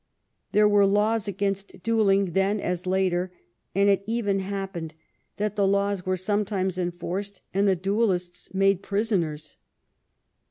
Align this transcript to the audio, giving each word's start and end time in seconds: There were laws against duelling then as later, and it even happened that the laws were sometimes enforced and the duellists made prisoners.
There 0.51 0.67
were 0.67 0.87
laws 0.87 1.27
against 1.27 1.83
duelling 1.83 2.31
then 2.31 2.59
as 2.59 2.87
later, 2.87 3.31
and 3.75 3.87
it 3.87 4.03
even 4.07 4.39
happened 4.39 4.95
that 5.37 5.55
the 5.55 5.67
laws 5.67 6.07
were 6.07 6.17
sometimes 6.17 6.79
enforced 6.79 7.41
and 7.53 7.67
the 7.67 7.75
duellists 7.75 8.51
made 8.51 8.81
prisoners. 8.81 9.57